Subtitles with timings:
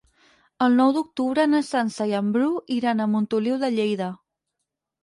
[0.67, 4.11] El nou d'octubre na Sança i en Bru iran a Montoliu de Lleida.